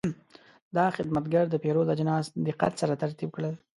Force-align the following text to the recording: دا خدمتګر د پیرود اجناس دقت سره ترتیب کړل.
دا 0.75 0.85
خدمتګر 0.95 1.45
د 1.49 1.55
پیرود 1.63 1.91
اجناس 1.93 2.25
دقت 2.47 2.71
سره 2.81 2.93
ترتیب 3.01 3.29
کړل. 3.35 3.53